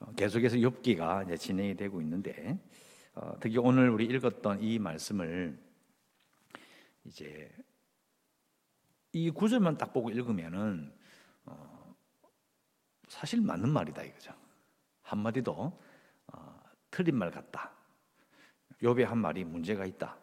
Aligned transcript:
어, 0.00 0.12
계속해서 0.12 0.56
욥기가 0.56 1.24
이제 1.24 1.36
진행이 1.36 1.76
되고 1.76 2.00
있는데 2.00 2.58
어, 3.14 3.32
특히 3.40 3.58
오늘 3.58 3.90
우리 3.90 4.06
읽었던 4.06 4.62
이 4.62 4.78
말씀을 4.78 5.58
이제 7.04 7.50
이 9.12 9.30
구절만 9.30 9.76
딱 9.76 9.92
보고 9.92 10.10
읽으면은 10.10 10.92
어, 11.44 11.94
사실 13.08 13.40
맞는 13.40 13.68
말이다 13.68 14.02
이거죠. 14.02 14.32
한 15.02 15.18
마디도 15.18 15.80
어, 16.32 16.60
틀린 16.90 17.16
말 17.16 17.30
같다. 17.30 17.72
욥의 18.82 19.04
한 19.04 19.18
말이 19.18 19.44
문제가 19.44 19.84
있다. 19.84 20.16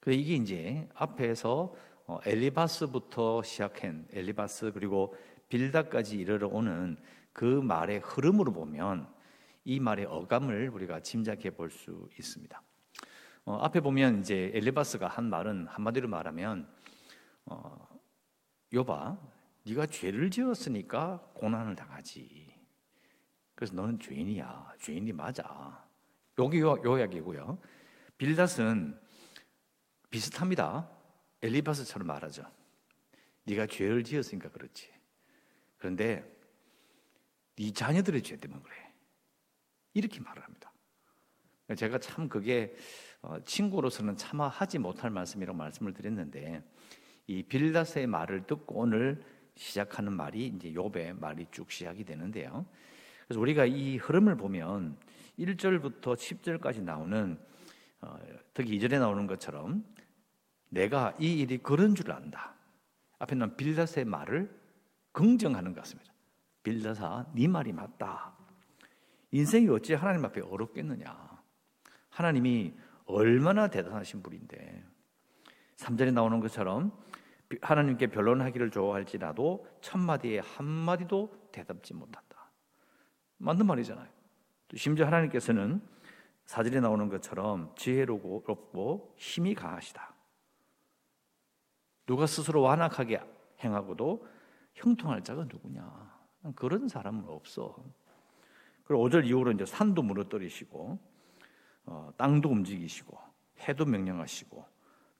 그 0.00 0.12
이게 0.12 0.34
이제 0.34 0.88
앞에서 0.94 1.74
어, 2.06 2.20
엘리바스부터 2.24 3.42
시작한 3.42 4.06
엘리바스 4.12 4.72
그리고 4.72 5.14
빌다까지 5.48 6.18
이르러 6.18 6.48
오는 6.48 6.96
그 7.34 7.44
말의 7.44 7.98
흐름으로 7.98 8.52
보면 8.52 9.12
이 9.64 9.80
말의 9.80 10.06
어감을 10.06 10.70
우리가 10.70 11.00
짐작해 11.00 11.50
볼 11.50 11.68
수 11.68 12.08
있습니다. 12.18 12.62
어, 13.44 13.56
앞에 13.56 13.80
보면 13.80 14.20
이제 14.20 14.52
엘리바스가 14.54 15.08
한 15.08 15.28
말은 15.28 15.66
한마디로 15.66 16.08
말하면 16.08 16.66
어, 17.44 17.88
여봐, 18.72 19.18
네가 19.66 19.86
죄를 19.86 20.30
지었으니까 20.30 21.32
고난을 21.34 21.74
당하지. 21.74 22.54
그래서 23.54 23.74
너는 23.74 23.98
죄인이야. 23.98 24.74
죄인이 24.80 25.12
맞아. 25.12 25.84
여기 26.38 26.60
요, 26.60 26.80
요약이고요. 26.84 27.58
빌닷은 28.16 28.98
비슷합니다. 30.08 30.88
엘리바스처럼 31.42 32.06
말하죠. 32.06 32.44
네가 33.44 33.66
죄를 33.66 34.04
지었으니까 34.04 34.50
그렇지. 34.50 34.88
그런데 35.76 36.33
네 37.56 37.72
자녀들의 37.72 38.22
죄 38.22 38.36
때문에 38.36 38.62
그래. 38.62 38.74
이렇게 39.94 40.20
말을 40.20 40.42
합니다. 40.42 40.72
제가 41.76 41.98
참 41.98 42.28
그게 42.28 42.74
어, 43.22 43.38
친구로서는 43.44 44.16
차마 44.16 44.48
하지 44.48 44.78
못할 44.78 45.10
말씀이라고 45.10 45.56
말씀을 45.56 45.94
드렸는데 45.94 46.62
이 47.26 47.42
빌다스의 47.42 48.06
말을 48.06 48.46
듣고 48.46 48.80
오늘 48.80 49.24
시작하는 49.56 50.12
말이 50.12 50.48
이제 50.48 50.72
욥의 50.72 51.18
말이 51.18 51.46
쭉 51.50 51.70
시작이 51.70 52.04
되는데요. 52.04 52.66
그래서 53.26 53.40
우리가 53.40 53.64
이 53.64 53.96
흐름을 53.96 54.36
보면 54.36 54.98
1절부터 55.38 56.14
10절까지 56.16 56.82
나오는 56.82 57.38
어, 58.02 58.18
특히 58.52 58.78
2절에 58.78 58.98
나오는 58.98 59.26
것처럼 59.26 59.84
내가 60.68 61.16
이 61.18 61.40
일이 61.40 61.58
그런 61.58 61.94
줄 61.94 62.12
안다. 62.12 62.54
앞에 63.18 63.36
는 63.36 63.56
빌다스의 63.56 64.04
말을 64.04 64.54
긍정하는 65.12 65.72
것 65.72 65.80
같습니다. 65.82 66.13
빌다사, 66.64 67.26
네 67.34 67.46
말이 67.46 67.72
맞다. 67.72 68.34
인생이 69.30 69.68
어찌 69.68 69.94
하나님 69.94 70.24
앞에 70.24 70.40
어렵겠느냐. 70.40 71.42
하나님이 72.08 72.74
얼마나 73.06 73.68
대단하신 73.68 74.22
분인데 74.22 74.84
3절에 75.76 76.12
나오는 76.12 76.40
것처럼 76.40 76.92
하나님께 77.60 78.08
변론하기를 78.08 78.70
좋아할지라도 78.70 79.66
첫 79.80 79.98
마디에 79.98 80.40
한 80.40 80.64
마디도 80.64 81.50
대답지 81.52 81.94
못한다. 81.94 82.50
맞는 83.38 83.66
말이잖아요. 83.66 84.08
심지어 84.74 85.06
하나님께서는 85.06 85.82
사절에 86.46 86.80
나오는 86.80 87.08
것처럼 87.08 87.74
지혜롭고 87.76 89.14
힘이 89.16 89.54
강하시다. 89.54 90.14
누가 92.06 92.26
스스로 92.26 92.62
완악하게 92.62 93.20
행하고도 93.62 94.26
형통할 94.74 95.22
자가 95.22 95.44
누구냐? 95.44 96.13
그런 96.56 96.88
사람은 96.88 97.24
없어. 97.28 97.76
그리고 98.84 99.08
5절 99.08 99.26
이후로 99.26 99.52
이제 99.52 99.64
산도 99.64 100.02
무너뜨리시고 100.02 100.98
어, 101.86 102.12
땅도 102.16 102.48
움직이시고 102.48 103.18
해도 103.68 103.84
명령하시고 103.84 104.66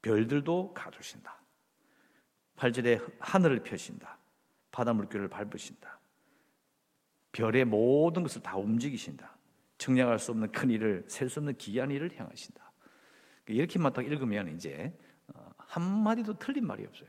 별들도 0.03 0.75
가두신다. 0.75 1.41
8절에 2.57 3.17
하늘을 3.19 3.63
펴신다. 3.63 4.19
바다 4.71 4.93
물결을 4.93 5.29
밟으신다. 5.29 5.99
별의 7.33 7.65
모든 7.65 8.23
것을 8.23 8.43
다 8.43 8.57
움직이신다. 8.57 9.37
청량할 9.79 10.19
수 10.19 10.31
없는 10.31 10.53
큰 10.53 10.71
일을 10.71 11.05
셀 11.09 11.29
수 11.29 11.41
없는 11.41 11.57
기이한 11.57 11.91
일을 11.91 12.13
행하신다. 12.13 12.73
이렇게만 13.49 13.93
딱 13.93 14.05
읽으면 14.05 14.55
이제 14.55 14.97
어, 15.35 15.51
한 15.57 16.03
마디도 16.03 16.39
틀린 16.39 16.67
말이 16.67 16.85
없어요. 16.87 17.09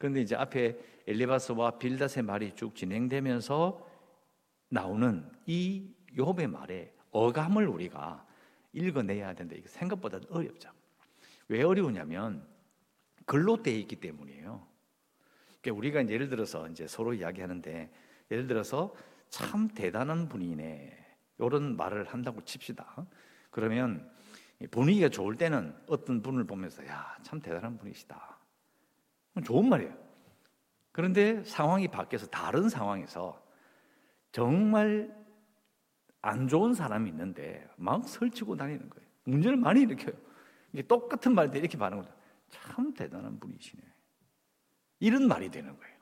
그런데 0.00 0.22
이제 0.22 0.34
앞에 0.34 0.78
엘리바스와 1.06 1.72
빌닷의 1.78 2.24
말이 2.24 2.54
쭉 2.54 2.74
진행되면서 2.74 3.86
나오는 4.70 5.30
이 5.44 5.94
욥의 6.16 6.46
말에 6.46 6.90
어감을 7.10 7.68
우리가 7.68 8.26
읽어내야 8.72 9.34
된다. 9.34 9.54
이게 9.58 9.68
생각보다 9.68 10.18
어렵죠. 10.30 10.70
왜 11.48 11.62
어려우냐면 11.62 12.42
글로 13.26 13.62
되어 13.62 13.74
있기 13.74 13.96
때문이에요. 13.96 14.66
그러니까 15.60 15.78
우리가 15.78 16.08
예를 16.08 16.30
들어서 16.30 16.66
이제 16.68 16.86
서로 16.86 17.12
이야기하는데 17.12 17.92
예를 18.30 18.46
들어서 18.46 18.94
참 19.28 19.68
대단한 19.68 20.30
분이네 20.30 20.96
이런 21.40 21.76
말을 21.76 22.04
한다고 22.04 22.42
칩시다. 22.42 23.06
그러면 23.50 24.10
분위기가 24.70 25.10
좋을 25.10 25.36
때는 25.36 25.76
어떤 25.88 26.22
분을 26.22 26.44
보면서 26.44 26.86
야 26.86 27.18
참 27.22 27.38
대단한 27.38 27.76
분이시다. 27.76 28.39
좋은 29.44 29.68
말이에요. 29.68 29.96
그런데 30.92 31.42
상황이 31.44 31.88
바뀌어서 31.88 32.26
다른 32.26 32.68
상황에서 32.68 33.40
정말 34.32 35.16
안 36.22 36.48
좋은 36.48 36.74
사람이 36.74 37.08
있는데 37.10 37.66
막 37.76 38.08
설치고 38.08 38.56
다니는 38.56 38.90
거예요. 38.90 39.08
문제를 39.24 39.56
많이 39.56 39.82
일으켜요. 39.82 40.14
이게 40.72 40.86
똑같은 40.86 41.34
말인데 41.34 41.58
이렇게 41.58 41.78
반응을 41.78 42.04
참 42.48 42.92
대단한 42.94 43.38
분이시네. 43.38 43.82
이런 45.00 45.28
말이 45.28 45.50
되는 45.50 45.76
거예요. 45.76 45.96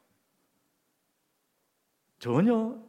전혀 2.18 2.82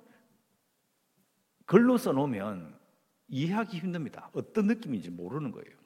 글로 1.65 1.97
써놓으면 1.97 2.79
이해하기 3.27 3.77
힘듭니다. 3.77 4.31
어떤 4.33 4.65
느낌인지 4.65 5.11
모르는 5.11 5.51
거예요. 5.51 5.78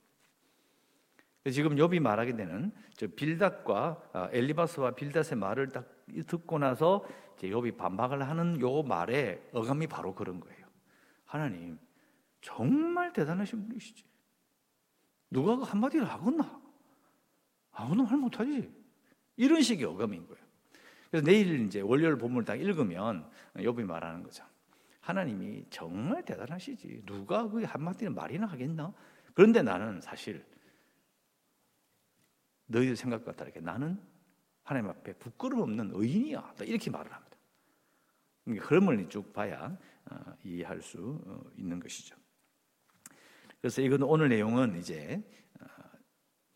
지금 1.51 1.75
욥이 1.75 1.99
말하게 1.99 2.35
되는 2.35 2.71
저 2.95 3.07
빌닷과 3.07 4.01
아, 4.13 4.29
엘리바스와 4.31 4.91
빌닷의 4.91 5.37
말을 5.37 5.69
딱 5.69 6.05
듣고 6.27 6.57
나서 6.57 7.05
이제 7.35 7.49
욥이 7.49 7.75
반박을 7.75 8.27
하는 8.27 8.59
요 8.61 8.81
말의 8.83 9.49
어감이 9.51 9.87
바로 9.87 10.15
그런 10.15 10.39
거예요. 10.39 10.65
하나님 11.25 11.77
정말 12.41 13.11
대단하신 13.11 13.67
분이시지. 13.67 14.05
누가 15.31 15.55
그 15.57 15.63
한마디를 15.63 16.05
하겠나? 16.05 16.61
아무도 17.71 18.03
말 18.03 18.17
못하지. 18.17 18.71
이런 19.35 19.61
식의 19.61 19.85
어감인 19.85 20.27
거예요. 20.27 20.43
그래서 21.09 21.25
내일 21.25 21.65
이제 21.65 21.81
월요일 21.81 22.17
본문을 22.17 22.45
딱 22.45 22.55
읽으면 22.55 23.29
욥이 23.55 23.83
말하는 23.83 24.23
거죠. 24.23 24.45
하나님이 25.01 25.65
정말 25.69 26.23
대단하시지. 26.23 27.03
누가 27.05 27.49
그 27.49 27.63
한마디는 27.63 28.15
말이나 28.15 28.45
하겠나? 28.45 28.93
그런데 29.33 29.61
나는 29.61 29.99
사실 29.99 30.45
너희들 32.67 32.95
생각과 32.95 33.33
다르게 33.33 33.59
나는 33.59 33.99
하나님 34.63 34.89
앞에 34.89 35.13
부끄럼 35.13 35.61
없는 35.61 35.91
의인이야. 35.93 36.55
이렇게 36.61 36.89
말을 36.89 37.11
합니다. 37.11 37.37
흐름을 38.47 39.09
쭉 39.09 39.31
봐야 39.33 39.77
어, 40.09 40.33
이해할 40.43 40.81
수 40.81 41.21
어, 41.25 41.43
있는 41.57 41.79
것이죠. 41.79 42.15
그래서 43.61 43.81
이건 43.81 44.03
오늘 44.03 44.29
내용은 44.29 44.77
이제 44.77 45.23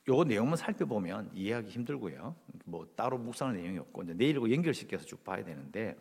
요 0.09 0.23
내용만 0.23 0.55
살펴보면 0.55 1.31
이해하기 1.33 1.69
힘들고요. 1.69 2.35
뭐 2.65 2.87
따로 2.95 3.17
묵상할 3.17 3.57
내용이 3.57 3.77
없고 3.79 4.03
이제 4.03 4.13
내일과 4.13 4.49
연결시켜서 4.49 5.05
쭉 5.05 5.23
봐야 5.23 5.43
되는데 5.43 5.97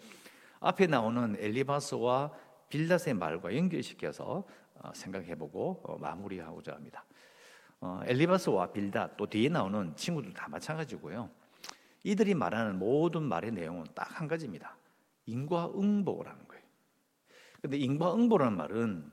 앞에 0.61 0.87
나오는 0.87 1.37
엘리바스와 1.39 2.33
빌닷의 2.69 3.15
말과 3.15 3.55
연결시켜서 3.57 4.47
어, 4.75 4.93
생각해보고 4.95 5.81
어, 5.85 5.99
마무리하고자 5.99 6.75
합니다. 6.75 7.05
어, 7.81 8.01
엘리바스와 8.05 8.73
빌닷 8.73 9.17
또 9.17 9.27
뒤에 9.27 9.49
나오는 9.49 9.95
친구들 9.97 10.33
다 10.33 10.49
마찬가지고요. 10.49 11.31
이들이 12.03 12.35
말하는 12.35 12.79
모든 12.79 13.23
말의 13.23 13.53
내용은 13.53 13.85
딱 13.95 14.07
한 14.19 14.29
가지입니다. 14.29 14.77
인과응보라는 15.27 16.49
거예요. 16.49 16.65
근데 17.61 17.77
인과응보라는 17.79 18.57
말은 18.57 19.13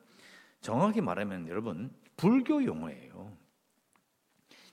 정확히 0.62 1.02
말하면 1.02 1.48
여러분 1.48 1.94
불교 2.16 2.64
용어예요. 2.64 3.36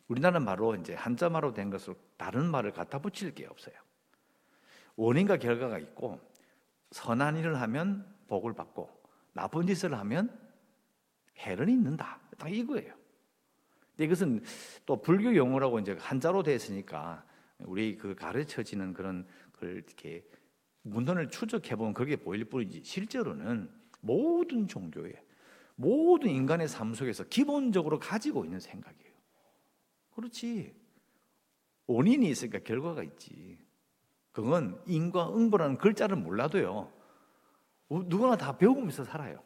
우리나라 0.07 0.39
말로 0.41 0.75
이제 0.75 0.95
한자말로 0.95 1.53
된 1.53 1.71
것을 1.71 1.95
다른 2.17 2.47
말을 2.51 2.73
갖다 2.73 2.99
붙일 2.99 3.35
게 3.35 3.47
없어요. 3.47 3.75
원인과 4.97 5.39
결과가 5.39 5.79
있고 5.79 6.21
선한 6.91 7.37
일을 7.39 7.61
하면 7.61 8.07
복을 8.29 8.53
받고 8.55 8.91
나쁜 9.33 9.67
짓을 9.67 9.95
하면 9.95 10.39
해를 11.39 11.69
입는다. 11.69 12.21
딱 12.39 12.53
이거예요. 12.53 13.00
이것은 14.05 14.43
또 14.87 15.00
불교 15.00 15.35
용어라고 15.35 15.79
이제 15.79 15.97
한자로 15.99 16.43
되어 16.43 16.55
있으니까 16.55 17.25
우리 17.58 17.97
그 17.97 18.14
가르쳐지는 18.14 18.93
그런 18.93 19.26
걸 19.52 19.76
이렇게 19.76 20.25
문헌을 20.82 21.29
추적해 21.29 21.76
보면 21.76 21.94
그게 21.94 22.17
보일 22.17 22.44
뿐이지 22.47 22.82
실제로는 22.85 23.70
모든 24.00 24.67
종교에 24.67 25.12
모든 25.76 26.31
인간의 26.31 26.69
삶 26.69 26.94
속에서 26.94 27.25
기본적으로 27.25 27.99
가지고 27.99 28.44
있는 28.44 28.61
생각이에요. 28.61 29.14
그렇지. 30.14 30.75
원인이 31.87 32.29
있으니까 32.29 32.58
결과가 32.61 33.03
있지. 33.03 33.58
그건 34.32 34.81
인과 34.87 35.35
응보라는 35.35 35.79
글자를 35.79 36.17
몰라도요. 36.17 36.93
누구나 37.88 38.37
다 38.37 38.56
배우면서 38.56 39.05
살아요. 39.05 39.43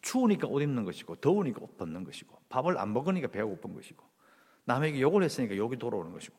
추우니까 0.00 0.46
옷 0.48 0.62
입는 0.62 0.84
것이고 0.84 1.16
더우니까 1.16 1.60
옷 1.62 1.76
벗는 1.76 2.04
것이고 2.04 2.40
밥을 2.48 2.78
안 2.78 2.92
먹으니까 2.92 3.28
배가 3.28 3.46
고픈 3.46 3.74
것이고 3.74 4.04
남에게 4.64 5.00
욕을 5.00 5.22
했으니까 5.22 5.56
욕이 5.56 5.78
돌아오는 5.78 6.12
것이고 6.12 6.36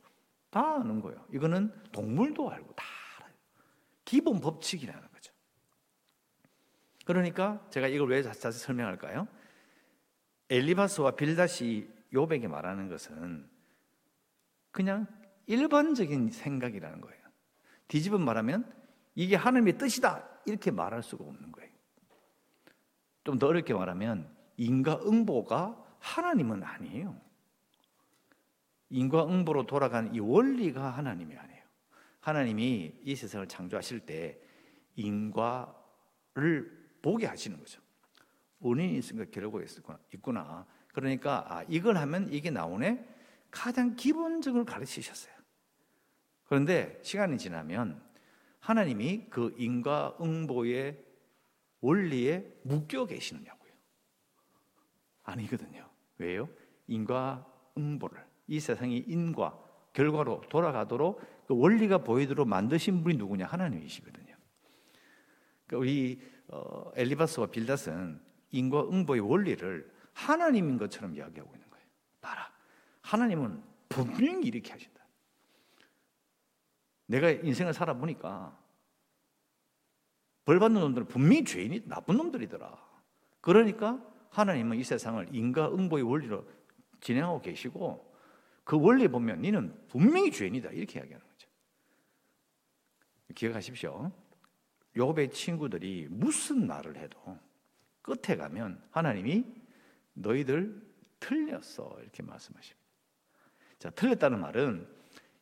다 0.49 0.75
아는 0.75 1.01
거예요. 1.01 1.25
이거는 1.33 1.73
동물도 1.91 2.49
알고 2.49 2.73
다 2.75 2.85
알아요. 3.17 3.33
기본 4.05 4.39
법칙이라는 4.39 5.01
거죠. 5.11 5.33
그러니까 7.05 7.65
제가 7.69 7.87
이걸 7.87 8.09
왜 8.09 8.21
자세히 8.21 8.51
설명할까요? 8.51 9.27
엘리바스와 10.49 11.11
빌다시 11.11 11.89
요백이 12.13 12.47
말하는 12.47 12.89
것은 12.89 13.47
그냥 14.71 15.07
일반적인 15.45 16.29
생각이라는 16.29 17.01
거예요. 17.01 17.19
뒤집어 17.87 18.17
말하면 18.17 18.71
이게 19.15 19.35
하나님의 19.35 19.77
뜻이다 19.77 20.27
이렇게 20.45 20.71
말할 20.71 21.03
수가 21.03 21.25
없는 21.25 21.51
거예요. 21.51 21.68
좀 23.23 23.37
더 23.39 23.47
어렵게 23.47 23.73
말하면 23.73 24.29
인과응보가 24.57 25.85
하나님은 25.99 26.63
아니에요. 26.63 27.19
인과응보로 28.89 29.65
돌아가는 29.67 30.13
이 30.13 30.19
원리가 30.19 30.89
하나님이 30.89 31.35
아니에요. 31.35 31.63
하나님이 32.21 32.99
이 33.03 33.15
세상을 33.15 33.47
창조하실 33.47 34.01
때 34.01 34.39
인과를 34.95 36.77
보게 37.01 37.27
하시는 37.27 37.57
거죠. 37.57 37.81
원인이 38.59 38.97
있으니까 38.97 39.29
결과가 39.31 39.63
있구나. 40.13 40.65
그러니까 40.93 41.45
아, 41.47 41.63
이걸 41.69 41.97
하면 41.97 42.31
이게 42.31 42.49
나오네. 42.49 43.07
가장 43.51 43.95
기본적으로 43.95 44.65
가르치셨어요. 44.65 45.33
그런데 46.45 46.99
시간이 47.03 47.37
지나면 47.37 48.01
하나님이 48.59 49.27
그 49.29 49.55
인과응보의 49.57 51.08
원리에 51.81 52.45
묶여 52.63 53.05
계시느냐고요. 53.05 53.71
아니거든요. 55.23 55.89
왜요? 56.17 56.49
인과 56.87 57.45
응보를 57.77 58.25
이 58.47 58.59
세상이 58.59 58.97
인과 59.07 59.57
결과로 59.93 60.41
돌아가도록 60.49 61.21
그 61.47 61.57
원리가 61.57 61.99
보이도록 61.99 62.47
만드신 62.47 63.03
분이 63.03 63.17
누구냐? 63.17 63.45
하나님이시거든요. 63.45 64.35
그러니까 65.65 65.77
우리 65.77 66.21
어, 66.47 66.91
엘리바스와 66.95 67.47
빌닷은 67.47 68.21
인과 68.51 68.89
응보의 68.89 69.21
원리를 69.21 69.91
하나님인 70.13 70.77
것처럼 70.77 71.15
이야기하고 71.15 71.53
있는 71.53 71.69
거예요. 71.69 71.85
봐라. 72.21 72.51
하나님은 73.01 73.63
분명히 73.87 74.47
이렇게 74.47 74.71
하신다. 74.71 74.99
내가 77.05 77.29
인생을 77.29 77.73
살아보니까 77.73 78.57
벌 80.49 80.57
받는 80.57 80.81
놈들은 80.81 81.05
분명히 81.05 81.43
죄인이 81.43 81.83
나쁜 81.85 82.17
놈들이더라. 82.17 82.75
그러니까 83.39 84.03
하나님은 84.31 84.77
이 84.77 84.83
세상을 84.83 85.29
인과 85.31 85.71
응보의 85.71 86.01
원리로 86.01 86.43
진행하고 87.01 87.39
계시고 87.41 88.11
그 88.63 88.75
원리 88.81 89.07
보면 89.07 89.43
너는 89.43 89.79
분명히 89.89 90.31
죄인이다 90.31 90.71
이렇게 90.71 90.97
이야기하는 90.97 91.23
거죠. 91.23 91.49
기억하십시오. 93.35 94.11
요의 94.97 95.29
친구들이 95.29 96.07
무슨 96.09 96.65
말을 96.65 96.97
해도 96.97 97.37
끝에 98.01 98.35
가면 98.35 98.83
하나님이 98.89 99.45
너희들 100.13 100.81
틀렸어 101.19 101.95
이렇게 102.01 102.23
말씀하십니다. 102.23 102.89
자, 103.77 103.91
틀렸다는 103.91 104.39
말은 104.39 104.87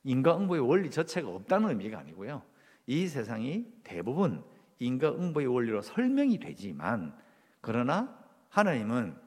인과응보의 0.04 0.68
원리 0.68 0.92
자체가 0.92 1.30
없다는 1.30 1.70
의미가 1.70 1.98
아니고요. 1.98 2.44
이 2.88 3.08
세상이 3.08 3.72
대부분 3.86 4.44
인과응보의 4.80 5.48
원리로 5.48 5.82
설명이 5.82 6.40
되지만 6.40 7.18
그러나 7.62 8.18
하나님은 8.50 9.18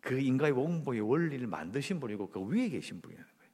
그 0.00 0.18
인과의 0.18 0.52
응보의 0.52 1.00
원리를 1.00 1.46
만드신 1.46 2.00
분이고 2.00 2.30
그 2.30 2.40
위에 2.46 2.68
계신 2.68 3.00
분이라는 3.00 3.30
거예요. 3.38 3.52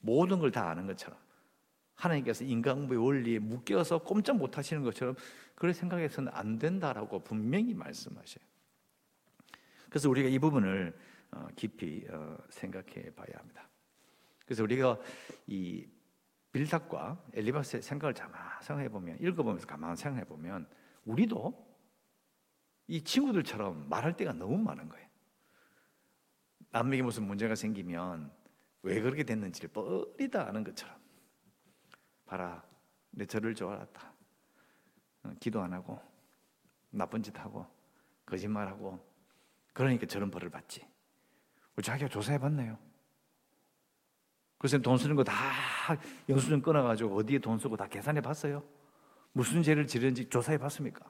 모든 0.00 0.38
걸 0.38 0.50
다 0.50 0.70
아는 0.70 0.86
것처럼 0.86 1.18
하나님께서 1.94 2.44
인간응보의 2.44 3.04
원리에 3.04 3.38
묶여서 3.38 3.98
꼼짝 3.98 4.36
못 4.36 4.58
하시는 4.58 4.82
것처럼 4.82 5.14
그렇게 5.54 5.74
생각해서는 5.78 6.32
안 6.34 6.58
된다라고 6.58 7.22
분명히 7.22 7.74
말씀하셔요. 7.74 8.44
그래서 9.88 10.08
우리가 10.08 10.28
이 10.28 10.38
부분을 10.38 10.96
어, 11.30 11.46
깊이 11.54 12.04
어, 12.10 12.36
생각해 12.50 13.14
봐야 13.14 13.38
합니다. 13.38 13.68
그래서 14.44 14.62
우리가 14.62 14.98
이 15.46 15.86
빌닥과 16.52 17.24
엘리바스의 17.32 17.82
생각을 17.82 18.12
가만 18.14 18.40
생각해 18.60 18.88
보면 18.88 19.18
읽어보면서 19.20 19.66
가만 19.66 19.96
생각해 19.96 20.24
보면 20.24 20.68
우리도 21.04 21.72
이 22.88 23.02
친구들처럼 23.02 23.88
말할 23.88 24.16
때가 24.16 24.32
너무 24.34 24.58
많은 24.58 24.88
거예요. 24.88 25.08
남에게 26.70 27.02
무슨 27.02 27.24
문제가 27.26 27.54
생기면 27.54 28.30
왜 28.82 29.00
그렇게 29.00 29.22
됐는지를 29.24 29.70
뻔히 29.70 30.28
다 30.30 30.46
아는 30.46 30.62
것처럼. 30.64 30.94
봐라 32.26 32.62
내 33.10 33.24
저를 33.24 33.54
좋아했다. 33.54 34.12
어, 35.24 35.32
기도 35.40 35.60
안 35.62 35.72
하고 35.72 36.00
나쁜 36.90 37.22
짓 37.22 37.38
하고 37.38 37.66
거짓말하고 38.26 39.02
그러니까 39.72 40.06
저런 40.06 40.30
벌을 40.30 40.50
받지. 40.50 40.86
자기가 41.82 42.08
조사해 42.08 42.38
봤네요. 42.38 42.78
그래서 44.58 44.78
돈 44.78 44.98
쓰는 44.98 45.16
거 45.16 45.24
다 45.24 45.32
영수증 46.28 46.62
끊어가지고 46.62 47.16
어디에 47.16 47.38
돈 47.38 47.58
쓰고 47.58 47.76
다 47.76 47.86
계산해 47.88 48.20
봤어요 48.20 48.62
무슨 49.32 49.62
죄를 49.62 49.86
지르는지 49.86 50.28
조사해 50.28 50.58
봤습니까? 50.58 51.04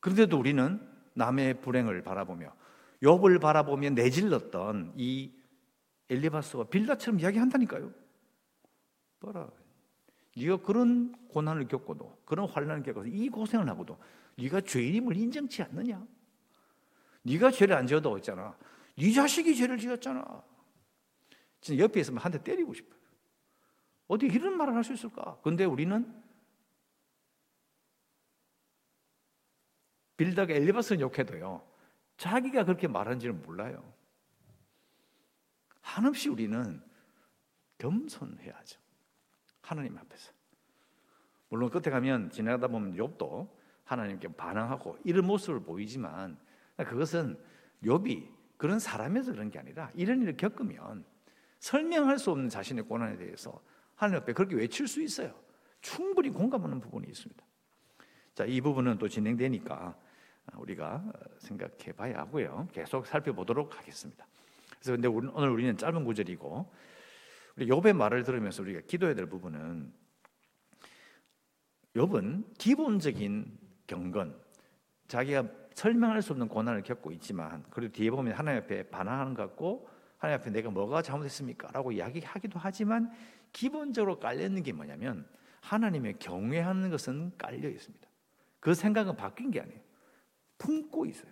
그런데도 0.00 0.38
우리는 0.38 0.80
남의 1.14 1.60
불행을 1.60 2.02
바라보며 2.02 2.54
욥을 3.02 3.40
바라보며 3.40 3.90
내질렀던 3.90 4.94
이 4.96 5.32
엘리바스와 6.08 6.64
빌라처럼 6.64 7.20
이야기한다니까요. 7.20 7.92
봐라. 9.20 9.50
네가 10.36 10.58
그런 10.58 11.14
고난을 11.28 11.66
겪고도 11.68 12.22
그런 12.24 12.48
환란을 12.48 12.82
겪어서 12.82 13.08
이 13.08 13.28
고생을 13.28 13.68
하고도 13.68 13.98
네가 14.38 14.60
죄인임을 14.60 15.16
인정치 15.16 15.62
않느냐? 15.62 16.06
네가 17.22 17.50
죄를 17.50 17.74
안 17.76 17.86
지어도 17.86 18.16
있잖아. 18.18 18.56
네 18.96 19.12
자식이 19.12 19.56
죄를 19.56 19.78
지었잖아. 19.78 20.42
진짜 21.60 21.82
옆에 21.82 22.00
있으면 22.00 22.18
한 22.20 22.32
대 22.32 22.42
때리고 22.42 22.72
싶어요. 22.74 22.96
어디 24.08 24.26
이런 24.26 24.56
말을 24.56 24.74
할 24.74 24.84
수 24.84 24.92
있을까? 24.92 25.38
근데 25.42 25.64
우리는 25.64 26.22
빌다가 30.16 30.54
엘리바스는 30.54 31.00
욕해도요. 31.00 31.66
자기가 32.16 32.64
그렇게 32.64 32.88
말하는지는 32.88 33.42
몰라요. 33.42 33.92
한없이 35.82 36.28
우리는 36.28 36.82
겸손해야죠. 37.78 38.80
하나님 39.60 39.98
앞에서. 39.98 40.32
물론 41.48 41.70
끝에 41.70 41.90
가면 41.92 42.30
지나가다 42.30 42.68
보면 42.68 42.96
욥도 42.96 43.48
하나님께 43.84 44.28
반항하고 44.28 44.98
이런 45.04 45.26
모습을 45.26 45.60
보이지만 45.60 46.38
그것은 46.76 47.38
욥이 47.82 48.28
그런 48.56 48.78
사람에서 48.78 49.32
그런 49.32 49.50
게 49.50 49.58
아니라 49.58 49.90
이런 49.94 50.22
일을 50.22 50.36
겪으면 50.36 51.04
설명할 51.58 52.18
수 52.18 52.30
없는 52.30 52.48
자신의 52.48 52.84
고난에 52.84 53.16
대해서 53.16 53.60
하나님 53.94 54.22
앞에 54.22 54.32
그렇게 54.32 54.56
외칠 54.56 54.86
수 54.86 55.02
있어요. 55.02 55.34
충분히 55.80 56.30
공감하는 56.30 56.80
부분이 56.80 57.08
있습니다. 57.08 57.44
자, 58.34 58.44
이 58.44 58.60
부분은 58.60 58.98
또 58.98 59.08
진행되니까 59.08 59.96
우리가 60.54 61.12
생각해 61.38 61.92
봐야 61.96 62.18
하고요. 62.18 62.68
계속 62.72 63.06
살펴보도록 63.06 63.78
하겠습니다. 63.78 64.26
그래서 64.68 64.92
근데 64.92 65.08
오늘 65.08 65.48
우리는 65.48 65.76
짧은 65.76 66.04
구절이고 66.04 66.72
우리 67.56 67.66
욥의 67.66 67.94
말을 67.94 68.22
들으면서 68.22 68.62
우리가 68.62 68.80
기도해야 68.86 69.14
될 69.14 69.26
부분은 69.26 69.92
욥은 71.94 72.58
기본적인 72.58 73.58
경건 73.86 74.38
자기가 75.08 75.48
설명할 75.74 76.20
수 76.20 76.32
없는 76.32 76.48
고난을 76.48 76.82
겪고 76.82 77.12
있지만 77.12 77.64
그리고 77.70 77.92
뒤에 77.92 78.10
보면 78.10 78.34
하나님 78.34 78.62
앞에 78.62 78.84
반항하는 78.90 79.34
것 79.34 79.42
같고 79.48 79.88
하나님 80.18 80.40
앞에 80.40 80.50
내가 80.50 80.70
뭐가 80.70 81.02
잘못했습니까? 81.02 81.68
라고 81.72 81.92
이야기하기도 81.92 82.58
하지만 82.58 83.10
기본적으로 83.52 84.18
깔려 84.18 84.44
있는 84.44 84.62
게 84.62 84.72
뭐냐면 84.72 85.28
하나님의 85.60 86.18
경외하는 86.18 86.90
것은 86.90 87.32
깔려 87.36 87.68
있습니다. 87.68 88.08
그 88.60 88.74
생각은 88.74 89.16
바뀐 89.16 89.50
게 89.50 89.60
아니에요. 89.60 89.80
품고 90.58 91.06
있어요. 91.06 91.30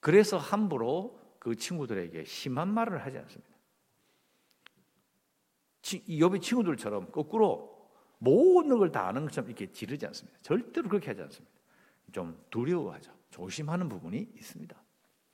그래서 0.00 0.36
함부로 0.36 1.18
그 1.38 1.54
친구들에게 1.56 2.24
심한 2.24 2.68
말을 2.68 3.04
하지 3.04 3.18
않습니다. 3.18 3.54
이 6.06 6.20
욥의 6.20 6.40
친구들처럼 6.40 7.10
거꾸로 7.12 7.74
모든 8.18 8.78
걸 8.78 8.90
다 8.90 9.06
아는 9.06 9.24
것처럼 9.24 9.50
이렇게 9.50 9.70
지르지 9.70 10.06
않습니다. 10.06 10.38
절대로 10.42 10.88
그렇게 10.88 11.08
하지 11.08 11.22
않습니다. 11.22 11.54
좀 12.12 12.42
두려워하죠. 12.50 13.12
조심하는 13.30 13.88
부분이 13.88 14.18
있습니다. 14.36 14.82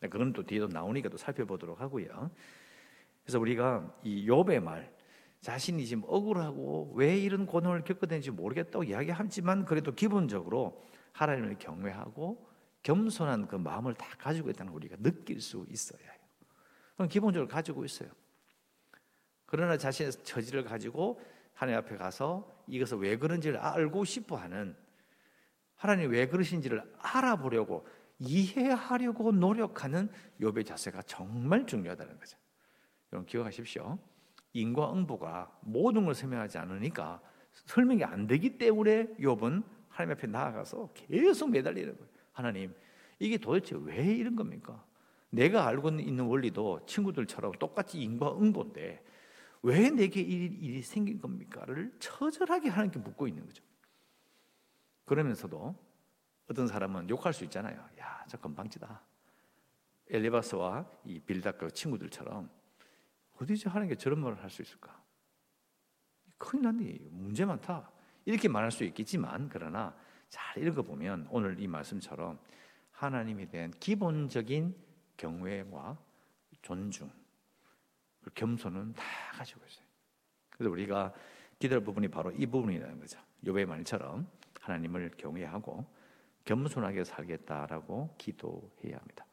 네, 0.00 0.08
그건 0.08 0.32
또 0.32 0.42
뒤에도 0.44 0.66
나오니까 0.66 1.08
또 1.08 1.16
살펴보도록 1.16 1.80
하고요. 1.80 2.30
그래서 3.22 3.38
우리가 3.38 3.94
이 4.02 4.26
욥의 4.26 4.60
말, 4.60 4.92
자신이 5.40 5.86
지금 5.86 6.02
억울하고 6.06 6.92
왜 6.94 7.18
이런 7.18 7.46
고난을 7.46 7.84
겪게 7.84 8.06
되는지 8.06 8.30
모르겠다고 8.30 8.84
이야기하지만 8.84 9.64
그래도 9.64 9.94
기본적으로 9.94 10.82
하나님을 11.12 11.58
경외하고 11.58 12.48
겸손한 12.82 13.46
그 13.46 13.56
마음을 13.56 13.94
다 13.94 14.06
가지고 14.18 14.50
있다는 14.50 14.72
우리가 14.72 14.96
느낄 15.00 15.40
수 15.40 15.66
있어야 15.68 16.00
해요. 16.02 16.20
그럼 16.94 17.08
기본적으로 17.08 17.48
가지고 17.48 17.84
있어요. 17.84 18.10
그러나 19.46 19.76
자신의 19.76 20.12
처지를 20.12 20.64
가지고 20.64 21.20
하나님 21.54 21.78
앞에 21.80 21.96
가서 21.96 22.64
이것을 22.66 22.98
왜 22.98 23.16
그런지를 23.16 23.58
알고 23.58 24.04
싶어 24.04 24.36
하는 24.36 24.76
하나님 25.76 26.10
왜 26.10 26.28
그러신지를 26.28 26.82
알아보려고 26.98 27.86
이해하려고 28.20 29.32
노력하는 29.32 30.08
욥의 30.40 30.66
자세가 30.66 31.02
정말 31.02 31.66
중요하다는 31.66 32.18
거죠. 32.18 32.38
여러분 33.12 33.26
기억하십시오. 33.26 33.98
인과응보가 34.52 35.60
모든 35.62 36.04
걸 36.04 36.14
설명하지 36.14 36.58
않으니까 36.58 37.20
설명이 37.52 38.04
안 38.04 38.26
되기 38.26 38.58
때문에 38.58 39.06
욥은 39.16 39.62
하나님 39.88 40.16
앞에 40.16 40.26
나아가서 40.26 40.90
계속 40.94 41.50
매달리는 41.50 41.96
거예요. 41.96 42.10
하나님, 42.32 42.74
이게 43.18 43.36
도대체 43.38 43.76
왜 43.80 44.14
이런 44.14 44.36
겁니까? 44.36 44.84
내가 45.30 45.66
알고 45.66 45.90
있는 45.90 46.24
원리도 46.24 46.86
친구들처럼 46.86 47.52
똑같이 47.52 48.00
인과응보인데 48.02 49.04
왜 49.62 49.90
내게 49.90 50.20
이 50.20 50.44
일이 50.44 50.82
생긴 50.82 51.20
겁니까?를 51.20 51.92
처절하게 51.98 52.68
하나님께 52.70 52.98
묻고 52.98 53.28
있는 53.28 53.46
거죠. 53.46 53.62
그러면서도 55.04 55.74
어떤 56.50 56.66
사람은 56.66 57.08
욕할 57.08 57.32
수 57.32 57.44
있잖아요. 57.44 57.78
야, 58.00 58.24
저 58.26 58.36
건방지다. 58.36 59.00
엘리바스와 60.08 60.84
이 61.04 61.20
빌닷 61.20 61.56
그 61.58 61.70
친구들처럼 61.70 62.50
어디서 63.40 63.70
하나님께 63.70 63.94
저런 63.94 64.20
말을 64.20 64.42
할 64.42 64.50
수 64.50 64.60
있을까? 64.62 65.00
큰일 66.36 66.64
났네. 66.64 66.98
문제 67.10 67.44
많다. 67.44 67.90
이렇게 68.24 68.48
말할 68.48 68.72
수 68.72 68.82
있겠지만 68.82 69.48
그러나 69.48 69.94
잘 70.28 70.62
읽어보면 70.62 71.28
오늘 71.30 71.60
이 71.60 71.68
말씀처럼 71.68 72.40
하나님에 72.90 73.46
대한 73.46 73.70
기본적인 73.70 74.74
경외와 75.16 75.96
존중, 76.62 77.10
겸손은 78.34 78.94
다 78.94 79.04
가지고 79.34 79.64
있어요. 79.66 79.86
그래서 80.50 80.70
우리가 80.70 81.14
기도할 81.60 81.84
부분이 81.84 82.08
바로 82.08 82.32
이 82.32 82.44
부분이라는 82.44 82.98
거죠. 82.98 83.20
요배 83.46 83.66
말처럼 83.66 84.28
하나님을 84.60 85.12
경외하고 85.16 85.99
겸손하게 86.50 87.04
살겠다라고 87.04 88.16
기도해야 88.18 88.96
합니다. 88.96 89.24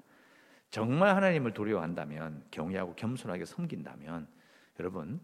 정말 0.70 1.16
하나님을 1.16 1.52
두려워한다면 1.54 2.46
경외하고 2.52 2.94
겸손하게 2.94 3.46
섬긴다면 3.46 4.28
여러분 4.80 5.20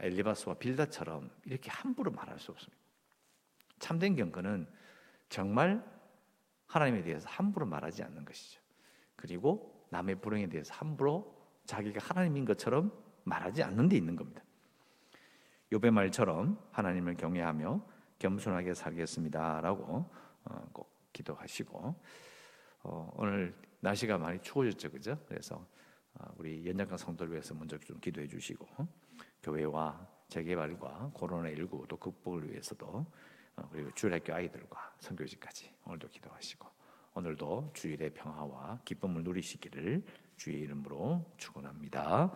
엘리바스와 0.00 0.56
빌다처럼 0.58 1.30
이렇게 1.46 1.70
함부로 1.70 2.10
말할 2.10 2.38
수 2.38 2.52
없습니다. 2.52 2.78
참된 3.78 4.16
경건은 4.16 4.68
정말 5.30 5.82
하나님에 6.66 7.02
대해서 7.02 7.26
함부로 7.30 7.64
말하지 7.64 8.02
않는 8.02 8.26
것이죠. 8.26 8.60
그리고 9.16 9.86
남의 9.88 10.16
불행에 10.16 10.48
대해서 10.48 10.74
함부로 10.74 11.40
자기가 11.64 12.00
하나님인 12.02 12.44
것처럼 12.44 12.92
말하지 13.24 13.62
않는 13.62 13.88
데 13.88 13.96
있는 13.96 14.14
겁니다. 14.14 14.42
요배 15.72 15.90
말처럼 15.90 16.58
하나님을 16.72 17.14
경외하며 17.14 17.80
겸손하게 18.18 18.74
살겠습니다라고 18.74 20.10
어, 20.44 20.68
꼭 20.72 20.99
기도하시고 21.20 21.94
어, 22.82 23.12
오늘 23.16 23.54
날씨가 23.80 24.18
많이 24.18 24.40
추워졌죠, 24.40 24.90
그죠? 24.90 25.18
그래서 25.28 25.66
어, 26.14 26.24
우리 26.36 26.66
연장강 26.66 26.96
성도를 26.96 27.32
위해서 27.32 27.54
먼저 27.54 27.78
좀 27.78 27.98
기도해 28.00 28.26
주시고 28.26 28.66
교회와 29.42 30.08
재개발과 30.28 31.12
코로나19 31.14 31.88
또 31.88 31.96
극복을 31.96 32.50
위해서도 32.50 33.06
그리고 33.72 33.90
주일학교 33.94 34.32
아이들과 34.32 34.94
선교지까지 35.00 35.74
오늘도 35.84 36.08
기도하시고 36.08 36.68
오늘도 37.14 37.72
주일의 37.74 38.14
평화와 38.14 38.80
기쁨을 38.84 39.24
누리시기를 39.24 40.02
주의 40.36 40.60
이름으로 40.60 41.26
축원합니다. 41.36 42.28